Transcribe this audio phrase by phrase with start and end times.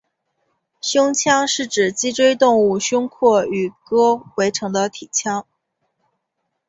[0.81, 5.45] 胸腔是指脊椎动物胸廓与膈围成的体腔。